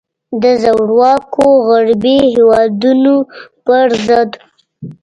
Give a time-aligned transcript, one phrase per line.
[0.41, 3.15] د زورواکو غربي هیوادونو
[3.65, 4.31] پر ضد.